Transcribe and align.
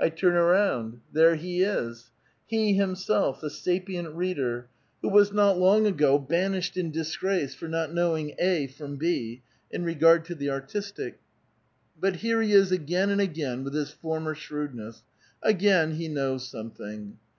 I 0.00 0.08
turn 0.08 0.32
around; 0.36 1.02
there 1.12 1.36
be 1.36 1.60
is! 1.60 2.08
He, 2.46 2.72
himself, 2.72 3.42
the 3.42 3.50
sapient 3.50 4.14
reader, 4.14 4.68
who 5.02 5.10
was 5.10 5.34
not 5.34 5.58
long 5.58 5.86
ago 5.86 6.18
banished 6.18 6.78
in 6.78 6.90
disgrace 6.90 7.54
for 7.54 7.68
not 7.68 7.92
knowing 7.92 8.34
A 8.38 8.68
from 8.68 8.96
B,^ 8.96 9.42
in 9.70 9.84
regard 9.84 10.24
to 10.24 10.34
the 10.34 10.48
artistic, 10.48 11.20
but 12.00 12.16
here 12.16 12.40
he 12.40 12.52
is 12.54 12.72
again 12.72 13.10
and 13.10 13.20
again 13.20 13.64
with 13.64 13.74
his 13.74 13.90
former 13.90 14.34
shrewdness. 14.34 15.02
Again 15.42 15.96
he 15.96 16.08
knows 16.08 16.48
something 16.48 17.18